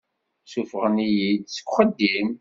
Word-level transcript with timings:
Ssufɣen-iyi-d 0.45 1.45
seg 1.55 1.65
uxeddim. 1.67 2.29